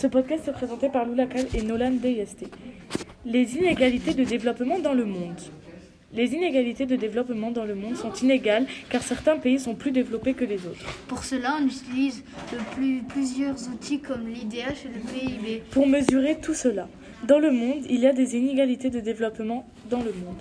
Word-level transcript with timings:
Ce 0.00 0.06
podcast 0.06 0.46
est 0.46 0.52
présenté 0.52 0.88
par 0.88 1.04
Loulacal 1.04 1.44
et 1.54 1.62
Nolan 1.62 1.90
DST. 1.90 2.46
Les 3.26 3.56
inégalités 3.56 4.14
de 4.14 4.22
développement 4.22 4.78
dans 4.78 4.94
le 4.94 5.04
monde. 5.04 5.40
Les 6.12 6.34
inégalités 6.34 6.86
de 6.86 6.94
développement 6.94 7.50
dans 7.50 7.64
le 7.64 7.74
monde 7.74 7.96
sont 7.96 8.12
inégales 8.12 8.68
car 8.90 9.02
certains 9.02 9.38
pays 9.38 9.58
sont 9.58 9.74
plus 9.74 9.90
développés 9.90 10.34
que 10.34 10.44
les 10.44 10.64
autres. 10.68 10.86
Pour 11.08 11.24
cela, 11.24 11.56
on 11.60 11.66
utilise 11.66 12.22
plusieurs 13.08 13.56
outils 13.70 13.98
comme 13.98 14.28
l'IDH 14.28 14.84
et 14.84 14.94
le 14.94 15.00
PIB. 15.00 15.62
Pour 15.72 15.88
mesurer 15.88 16.38
tout 16.40 16.54
cela, 16.54 16.88
dans 17.26 17.40
le 17.40 17.50
monde, 17.50 17.84
il 17.90 17.98
y 17.98 18.06
a 18.06 18.12
des 18.12 18.36
inégalités 18.36 18.90
de 18.90 19.00
développement 19.00 19.66
dans 19.90 19.98
le 20.04 20.12
monde. 20.12 20.36